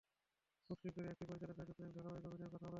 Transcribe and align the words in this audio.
খুব 0.65 0.75
শিগগিরই 0.81 1.09
একই 1.13 1.19
পরিচালকেরই 1.19 1.53
নতুন 1.59 1.71
একটি 1.73 1.83
ধারাবাহিকে 1.95 2.29
অভিনয়ের 2.31 2.51
কথাও 2.53 2.57
রয়েছে 2.57 2.57
তিন্নির। 2.57 2.69